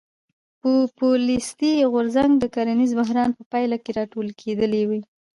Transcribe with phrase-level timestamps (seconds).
[0.59, 4.91] پوپولیستي غورځنګ د کرنیز بحران په پایله کې راټوکېدلی و.